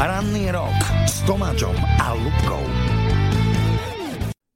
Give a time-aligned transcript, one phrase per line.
[0.00, 0.72] Ranný rok
[1.04, 2.64] s Tomáčom a Lubkou.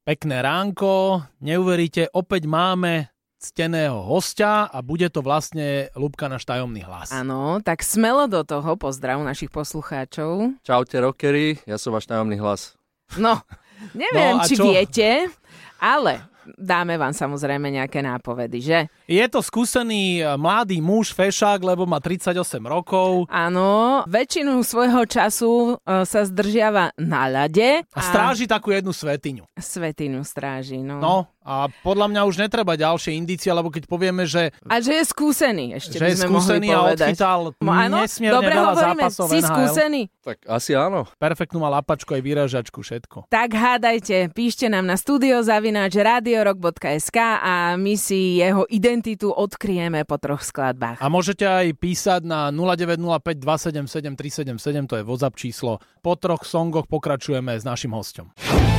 [0.00, 7.12] Pekné ránko, neuveríte, opäť máme cteného hostia a bude to vlastne Lubka náš tajomný hlas.
[7.12, 10.64] Áno, tak smelo do toho pozdrav našich poslucháčov.
[10.64, 12.72] Čaute rockery, ja som váš tajomný hlas.
[13.20, 13.36] No,
[13.92, 14.64] neviem, No či čo?
[14.64, 15.28] viete,
[15.76, 16.24] ale
[16.54, 18.78] dáme vám samozrejme nejaké nápovedy, že?
[19.08, 25.76] Je to skúsený e, mladý muž, fešák, lebo má 38 rokov Áno, väčšinu svojho času
[25.82, 29.44] e, sa zdržiava na ľade a stráži takú jednu svetiňu.
[29.58, 31.00] Svetinu stráži, no.
[31.02, 35.04] No a podľa mňa už netreba ďalšie indície, lebo keď povieme, že, A že je
[35.04, 37.08] skúsený, ešte že by je sme skúsený mohli a povedať.
[37.12, 39.48] odchytal No áno, nesmierne dobre veľa hovoríme, zápasov si NHL.
[39.52, 40.02] skúsený.
[40.24, 41.04] Tak asi áno.
[41.20, 43.28] Perfektnú má lapačku aj vyražačku, všetko.
[43.28, 50.40] Tak hádajte, píšte nám na studiozavináč radiorok.sk a my si jeho identitu odkryjeme po troch
[50.40, 51.04] skladbách.
[51.04, 55.76] A môžete aj písať na 0905 277 377, to je WhatsApp číslo.
[56.00, 58.32] Po troch songoch pokračujeme s našim hostom.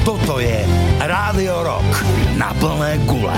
[0.05, 0.61] Toto je
[1.01, 1.89] Rádio Rock
[2.37, 3.33] na plné gule.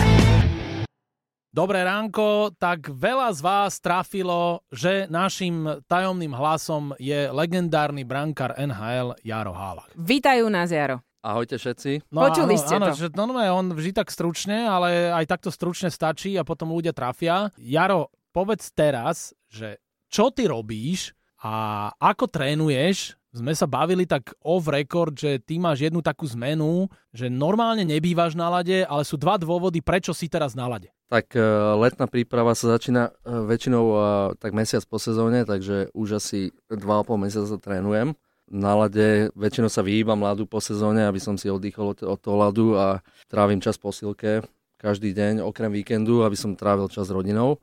[1.47, 9.15] Dobré ránko, tak veľa z vás trafilo, že našim tajomným hlasom je legendárny brankár NHL
[9.23, 9.95] Jaro Hálach.
[9.95, 10.99] Vítajú nás, Jaro.
[11.23, 12.11] Ahojte všetci.
[12.11, 12.99] Počuli áno, ste áno, to.
[12.99, 16.91] Že, no, no, on vždy tak stručne, ale aj takto stručne stačí a potom ľudia
[16.91, 17.47] trafia.
[17.63, 19.79] Jaro, povedz teraz, že
[20.11, 23.15] čo ty robíš a ako trénuješ?
[23.37, 28.33] Sme sa bavili tak off record, že ty máš jednu takú zmenu, že normálne nebývaš
[28.33, 30.89] na lade, ale sú dva dôvody, prečo si teraz na lade.
[31.05, 31.41] Tak e,
[31.77, 33.97] letná príprava sa začína e, väčšinou e,
[34.41, 38.17] tak mesiac po sezóne, takže už asi 2,5 mesiaca trénujem.
[38.49, 42.73] Na lade väčšinou sa vyhýbam ľadu po sezóne, aby som si oddychol od, toho ľadu
[42.73, 44.41] a trávim čas po silke
[44.77, 47.61] každý deň, okrem víkendu, aby som trávil čas s rodinou.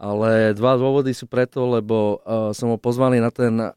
[0.00, 3.72] Ale dva dôvody sú preto, lebo uh, som ho pozvaný na ten uh,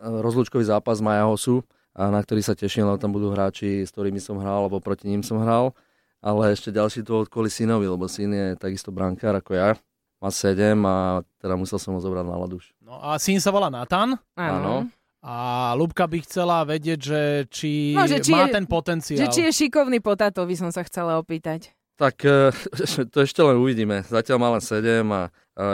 [0.00, 1.60] rozlúčkový zápas Majahosu,
[1.92, 5.08] a na ktorý sa teším, lebo tam budú hráči, s ktorými som hral, alebo proti
[5.08, 5.76] ním som hral.
[6.20, 9.76] Ale ešte ďalší dôvod kvôli synovi, lebo syn je takisto brankár ako ja.
[10.16, 10.96] Má 7 a
[11.36, 12.72] teda musel som ho zobrať na laduš.
[12.80, 14.88] No a syn sa volá Nathan Áno.
[15.20, 15.34] a
[15.76, 17.20] Lubka by chcela vedieť, že
[17.52, 19.20] či, No, že či má je- ten potenciál.
[19.20, 21.75] Že či je šikovný potato, by som sa chcela opýtať.
[21.96, 22.52] Tak eh,
[23.12, 24.04] to ešte len uvidíme.
[24.04, 25.22] Zatiaľ má len 7 a,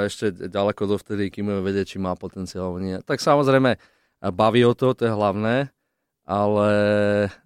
[0.07, 2.97] ešte ďaleko dovtedy, kým budeme vedieť, či má potenciál alebo nie.
[3.03, 3.75] Tak samozrejme,
[4.23, 5.75] a baví o to, to je hlavné,
[6.23, 6.71] ale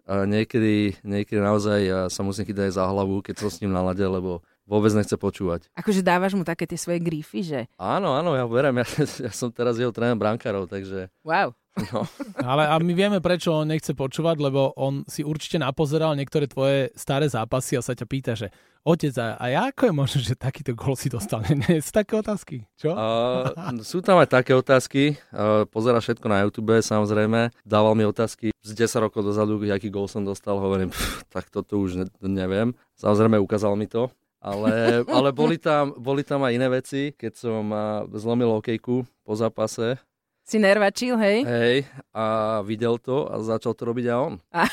[0.05, 3.81] eh, niekedy, niekedy naozaj eh, sa musím chytať za hlavu, keď som s ním na
[3.81, 5.73] lade, lebo vôbec nechce počúvať.
[5.73, 8.87] Akože dávaš mu také tie svoje grify, že Áno, áno, ja berem, ja,
[9.27, 11.57] ja som teraz jeho tréner brankárov, takže wow.
[11.93, 12.09] No.
[12.51, 16.93] Ale a my vieme, prečo on nechce počúvať, lebo on si určite napozeral niektoré tvoje
[16.97, 18.49] staré zápasy a sa ťa pýta, že
[18.87, 21.43] otec, a, a ako je možné, že takýto gol si dostal?
[21.67, 22.95] Nie sú také otázky, čo?
[22.95, 23.51] Uh,
[23.83, 25.19] sú tam aj také otázky.
[25.35, 27.51] Uh, pozera všetko na YouTube, samozrejme.
[27.67, 30.57] Dával mi otázky z 10 rokov dozadu, aký gol som dostal.
[30.63, 32.73] Hovorím, pff, tak toto už ne, neviem.
[32.97, 34.09] Samozrejme, ukázal mi to.
[34.47, 37.67] Ale, ale boli, tam, boli tam aj iné veci, keď som
[38.15, 39.99] zlomil hokejku po zápase.
[40.47, 41.43] Si nervačil, hej?
[41.43, 44.35] Hej, a videl to a začal to robiť aj on.
[44.55, 44.65] Ha,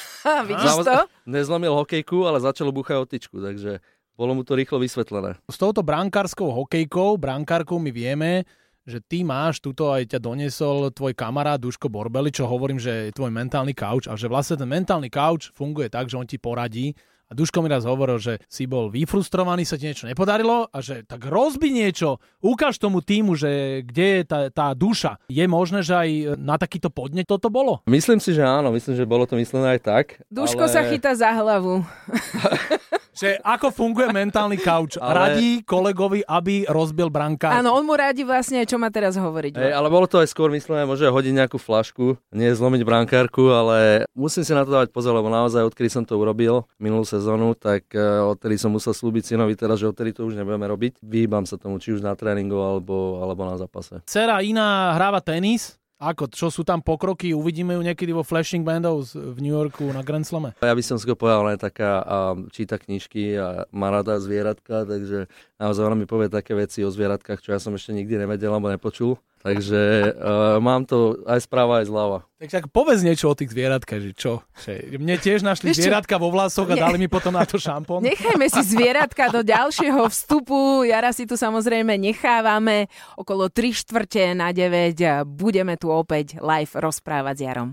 [0.53, 0.97] vidíš Samoz- to?
[1.25, 3.81] Nezlomil hokejku, ale začal buchať otičku, takže
[4.13, 5.33] bolo mu to rýchlo vysvetlené.
[5.49, 8.45] S touto brankárskou hokejkou, brankárkou my vieme,
[8.85, 13.15] že ty máš, tuto aj ťa donesol tvoj kamarát Duško Borbeli, čo hovorím, že je
[13.17, 16.93] tvoj mentálny kauč a že vlastne ten mentálny kauč funguje tak, že on ti poradí
[17.29, 21.05] a Duško mi raz hovoril, že si bol vyfrustrovaný, sa ti niečo nepodarilo a že
[21.07, 25.19] tak rozbi niečo, ukáž tomu týmu, že kde je tá, tá duša.
[25.31, 27.81] Je možné, že aj na takýto podnet toto bolo?
[27.89, 30.05] Myslím si, že áno, myslím, že bolo to myslené aj tak.
[30.31, 30.73] Duško ale...
[30.73, 31.83] sa chytá za hlavu.
[33.13, 34.97] Že ako funguje mentálny kauč?
[34.97, 37.53] Ale- Radí kolegovi, aby rozbil brankár.
[37.53, 39.53] Áno, on mu rádi vlastne, čo má teraz hovoriť.
[39.53, 44.09] Hej, ale bolo to aj skôr myslené, môže hodiť nejakú flašku, nie zlomiť brankárku, ale
[44.17, 47.85] musím si na to dávať pozor, lebo naozaj odkedy som to urobil minulú sezónu, tak
[47.93, 50.97] eh, odtedy som musel slúbiť synovi teraz, že odtedy to už nebudeme robiť.
[51.05, 54.01] Vyhýbam sa tomu, či už na tréningu alebo, alebo na zápase.
[54.09, 55.77] Cera iná hráva tenis.
[56.03, 57.31] Ako, čo sú tam pokroky?
[57.31, 60.51] Uvidíme ju niekedy vo Flashing Bandos v New Yorku na Grand Slame.
[60.59, 62.03] Ja by som skôr povedal, ona taká
[62.51, 67.39] číta knižky a má rada zvieratka, takže naozaj ona mi povie také veci o zvieratkách,
[67.39, 69.15] čo ja som ešte nikdy nevedel alebo nepočul.
[69.43, 69.81] Takže
[70.15, 72.23] uh, mám to aj správa, aj zľava.
[72.39, 74.39] Takže ako povedz niečo o tých zvieratkách, že čo?
[74.55, 75.83] Že mne tiež našli čo?
[75.83, 76.83] zvieratka vo vlasoch a Ne.
[76.83, 77.99] dali mi potom na to šampón.
[77.99, 80.87] Nechajme si zvieratka do ďalšieho vstupu.
[80.87, 82.87] Jara si tu samozrejme nechávame.
[83.19, 87.69] Okolo 3 štvrte na 9 budeme tu opäť live rozprávať s Jarom.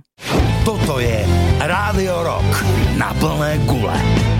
[0.66, 1.22] Toto je
[1.62, 2.50] Rádio Rock
[2.98, 4.39] na plné gule.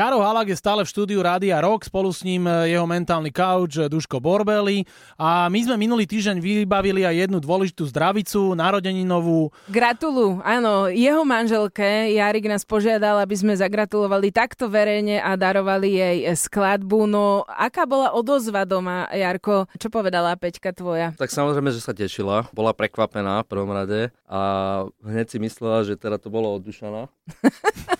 [0.00, 3.76] Jaro Halak je stále v štúdiu Rádia Rock, spolu s ním e, jeho mentálny couch
[3.76, 4.88] e, Duško Borbeli
[5.20, 9.52] a my sme minulý týždeň vybavili aj jednu dôležitú zdravicu, narodeninovú.
[9.68, 16.18] Gratulu, áno, jeho manželke Jarik nás požiadal, aby sme zagratulovali takto verejne a darovali jej
[16.32, 17.04] skladbu.
[17.04, 19.68] No, aká bola odozva doma, Jarko?
[19.76, 21.12] Čo povedala Peťka tvoja?
[21.12, 24.40] Tak samozrejme, že sa tešila, bola prekvapená v prvom rade a
[25.04, 27.04] hneď si myslela, že teda to bolo od Dušana.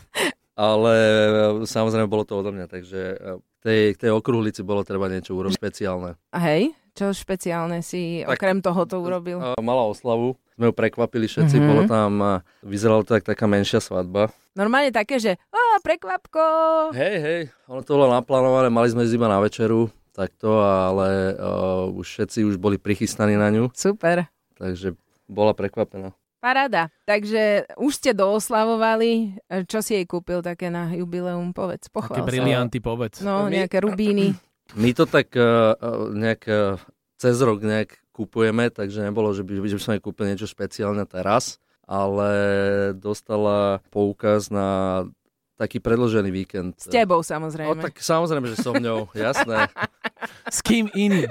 [0.60, 5.32] ale e, samozrejme bolo to odo mňa, takže e, tej, tej okruhlici bolo treba niečo
[5.32, 6.20] urobiť špeciálne.
[6.36, 9.40] A hej, čo špeciálne si tak, okrem toho to urobil?
[9.56, 11.70] Mala oslavu, sme ju prekvapili všetci, mm-hmm.
[11.72, 12.12] bolo tam,
[12.60, 14.28] vyzeralo to tak taká menšia svadba.
[14.52, 16.44] Normálne také, že o, prekvapko.
[16.92, 21.88] Hej, hej, ono to bolo naplánované, mali sme ísť iba na večeru, takto, ale uh,
[21.88, 23.72] už všetci už boli prichystaní na ňu.
[23.72, 24.28] Super.
[24.60, 24.92] Takže
[25.30, 26.12] bola prekvapená.
[26.40, 26.88] Paráda.
[27.04, 29.36] Takže už ste dooslavovali.
[29.68, 31.52] Čo si jej kúpil také na jubileum?
[31.52, 33.20] Povedz, pochvál Také brilianty, povedz.
[33.20, 34.32] No, nejaké rubíny.
[34.72, 35.76] My to tak uh,
[36.16, 36.80] nejak uh,
[37.20, 41.04] cez rok nejak kupujeme, takže nebolo, že by, že by som jej kúpil niečo špeciálne
[41.04, 42.30] teraz, ale
[42.96, 45.04] dostala poukaz na
[45.60, 46.72] taký predložený víkend.
[46.80, 47.76] S tebou samozrejme.
[47.76, 49.68] No tak samozrejme, že so mňou, jasné.
[50.48, 51.28] S kým iným.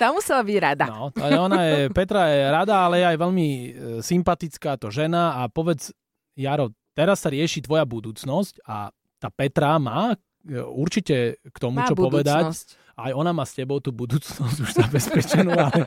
[0.00, 0.88] Tá musela byť rada.
[0.88, 1.12] No,
[1.44, 3.68] ona je, Petra je rada, ale je aj veľmi e,
[4.00, 5.92] sympatická to žena a povedz,
[6.32, 8.88] Jaro, teraz sa rieši tvoja budúcnosť a
[9.20, 10.16] tá Petra má
[10.54, 12.10] určite k tomu, má čo budúcnosť.
[12.10, 15.84] povedať aj ona má s tebou tú budúcnosť už zabezpečenú, ale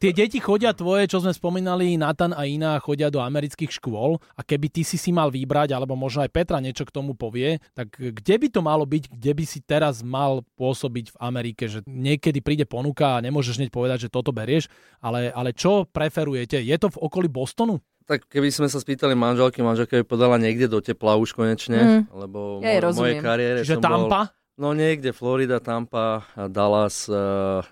[0.00, 4.40] tie deti chodia tvoje, čo sme spomínali, Nathan a iná chodia do amerických škôl a
[4.40, 7.92] keby ty si si mal vybrať, alebo možno aj Petra niečo k tomu povie, tak
[8.00, 12.40] kde by to malo byť, kde by si teraz mal pôsobiť v Amerike, že niekedy
[12.40, 14.72] príde ponuka a nemôžeš hneď povedať, že toto berieš,
[15.04, 16.56] ale, ale čo preferujete?
[16.64, 17.84] Je to v okolí Bostonu?
[18.06, 22.14] Tak keby sme sa spýtali manželky, manželka by podala niekde do tepla už konečne, mm.
[22.14, 24.30] lebo ja mo- mojej kariére Čiže som Tampa?
[24.30, 24.34] bol...
[24.56, 27.04] No niekde, Florida, Tampa, Dallas,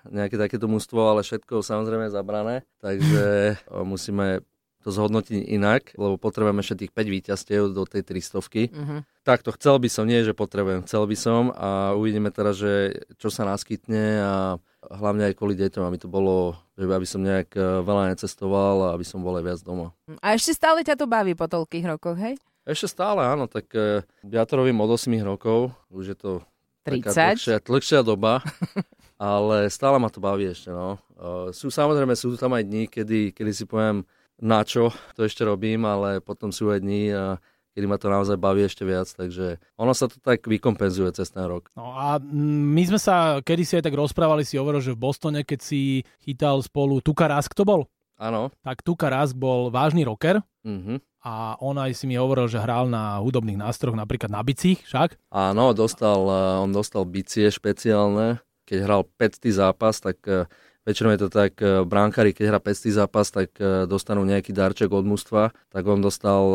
[0.05, 3.57] nejaké takéto mústvo, ale všetko samozrejme zabrané, takže
[3.91, 4.45] musíme
[4.85, 9.01] to zhodnotiť inak, lebo potrebujeme ešte tých 5 výťastiev do tej 300 uh-huh.
[9.25, 13.33] Takto chcel by som, nie že potrebujem, chcel by som a uvidíme teraz, že čo
[13.33, 14.33] sa naskytne a
[14.85, 18.93] hlavne aj kvôli deťom, aby to bolo, že aby som nejak e, veľa necestoval a
[18.93, 19.89] aby som bol aj viac doma.
[20.21, 22.37] A ešte stále ťa to baví po toľkých rokoch, hej?
[22.69, 23.73] Ešte stále, áno, tak
[24.21, 26.31] ja to robím od 8 rokov, už je to
[26.85, 27.41] 30.
[27.41, 28.45] Dlhšia, dlhšia doba,
[29.17, 30.69] ale stále ma to baví ešte.
[30.69, 31.01] No.
[31.17, 34.05] Uh, sú samozrejme, sú tam aj dní, kedy, kedy si poviem,
[34.41, 37.11] na čo to ešte robím, ale potom sú aj dní,
[37.75, 41.43] kedy ma to naozaj baví ešte viac, takže ono sa to tak vykompenzuje cez ten
[41.43, 41.67] rok.
[41.75, 45.59] No a my sme sa kedysi aj tak rozprávali, si hovoril, že v Bostone, keď
[45.59, 47.87] si chytal spolu Tuka Rask, to bol?
[48.15, 48.47] Áno.
[48.63, 50.39] Tak Tuka Rask bol vážny rocker.
[50.63, 51.03] Uh-huh.
[51.25, 55.19] A on aj si mi hovoril, že hral na hudobných nástroch, napríklad na bicích, však?
[55.33, 56.21] Áno, dostal,
[56.63, 58.39] on dostal bicie špeciálne.
[58.63, 59.41] Keď hral 5.
[59.51, 60.21] zápas, tak
[60.85, 61.57] väčšinou je to tak,
[61.89, 62.93] brankári, keď hrá 5.
[62.93, 63.57] zápas, tak
[63.89, 66.45] dostanú nejaký darček od mužstva, tak on dostal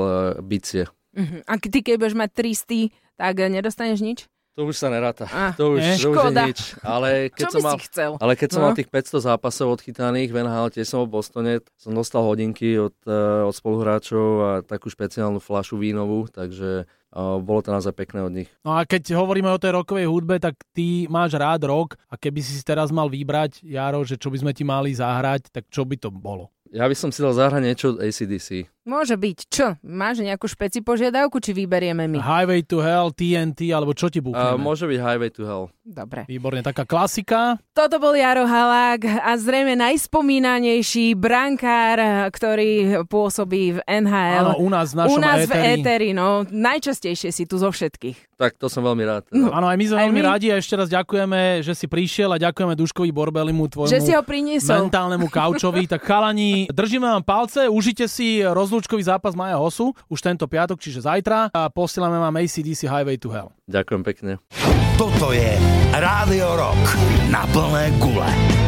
[0.41, 0.87] bicie.
[1.11, 1.43] Uh-huh.
[1.51, 4.19] A ty, keď budeš mať 300, tak nedostaneš nič?
[4.61, 5.25] To už sa neráta.
[5.25, 6.61] Ah, to, už, ne, to už je nič.
[6.85, 8.11] Ale keď Čo som by mal, si chcel?
[8.21, 8.65] Ale keď som No.
[8.69, 12.93] mal tých 500 zápasov odchytaných v NHL, tiež som v Bostone, som dostal hodinky od,
[13.09, 18.37] uh, od spoluhráčov a takú špeciálnu flašu vínovú, takže uh, bolo to naozaj pekné od
[18.37, 18.53] nich.
[18.61, 22.45] No a keď hovoríme o tej rokovej hudbe, tak ty máš rád rok a keby
[22.45, 25.89] si si teraz mal vybrať, Jaro, že čo by sme ti mali zahrať, tak čo
[25.89, 26.53] by to bolo?
[26.71, 28.69] Ja by som si dal zahrať niečo od ACDC.
[28.83, 29.39] Môže byť.
[29.47, 29.67] Čo?
[29.83, 32.17] Máš nejakú špeci požiadavku, či vyberieme my?
[32.19, 34.57] Highway to Hell, TNT, alebo čo ti Uh, búchneme?
[34.59, 35.69] môže byť Highway to Hell.
[35.83, 36.25] Dobre.
[36.25, 37.59] Výborne, taká klasika.
[37.71, 42.71] Toto bol Jaro Halák a zrejme najspomínanejší brankár, ktorý
[43.05, 44.47] pôsobí v NHL.
[44.47, 45.73] Áno, u nás v našom U nás v éteri.
[45.77, 46.29] éteri, no.
[46.45, 48.31] Najčastejšie si tu zo všetkých.
[48.35, 49.23] Tak to som veľmi rád.
[49.31, 49.51] No.
[49.51, 50.29] Áno, aj my sme Aj veľmi my.
[50.31, 54.13] radi a ešte raz ďakujeme, že si prišiel a ďakujeme Duškovi Borbelimu, tvojmu Že si
[54.13, 54.87] ho priniesol.
[54.87, 55.85] mentálnemu kaučovi.
[55.87, 58.41] tak chalani, držíme vám palce, užite si
[58.71, 63.35] rozlúčkový zápas Maja Hosu už tento piatok, čiže zajtra a posielame vám ACDC Highway to
[63.35, 63.51] Hell.
[63.67, 64.33] Ďakujem pekne.
[64.95, 65.59] Toto je
[65.91, 66.95] Rádio Rock
[67.35, 68.60] na plné gule.